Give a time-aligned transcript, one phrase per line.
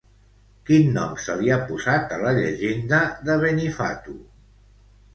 [0.69, 4.21] Quin nom se li ha posat a la llegenda de Benifato?